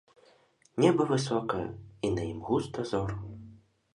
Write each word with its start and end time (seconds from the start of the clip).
Неба 0.83 1.03
высокае, 1.11 1.67
і 2.09 2.11
на 2.15 2.21
ім 2.31 2.39
густа 2.47 2.89
зор. 2.93 3.09